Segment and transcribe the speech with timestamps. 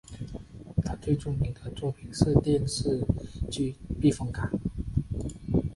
[0.83, 3.05] 他最著名的作品是电视
[3.51, 4.49] 剧避风港。